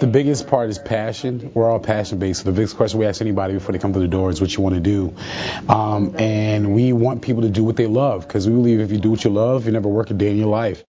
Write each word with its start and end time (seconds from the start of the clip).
The 0.00 0.06
biggest 0.06 0.46
part 0.46 0.70
is 0.70 0.78
passion. 0.78 1.50
We're 1.52 1.70
all 1.70 1.78
passion 1.78 2.18
based. 2.18 2.40
So 2.40 2.44
the 2.46 2.56
biggest 2.56 2.78
question 2.78 2.98
we 2.98 3.04
ask 3.04 3.20
anybody 3.20 3.52
before 3.52 3.72
they 3.72 3.78
come 3.78 3.92
to 3.92 3.98
the 3.98 4.08
door 4.08 4.30
is 4.30 4.40
what 4.40 4.56
you 4.56 4.62
want 4.62 4.74
to 4.74 4.80
do. 4.80 5.14
Um, 5.68 6.16
and 6.18 6.74
we 6.74 6.94
want 6.94 7.20
people 7.20 7.42
to 7.42 7.50
do 7.50 7.62
what 7.62 7.76
they 7.76 7.86
love 7.86 8.26
because 8.26 8.48
we 8.48 8.54
believe 8.54 8.80
if 8.80 8.92
you 8.92 8.98
do 8.98 9.10
what 9.10 9.24
you 9.24 9.30
love, 9.30 9.66
you 9.66 9.72
never 9.72 9.90
work 9.90 10.10
a 10.10 10.14
day 10.14 10.30
in 10.30 10.38
your 10.38 10.46
life. 10.46 10.78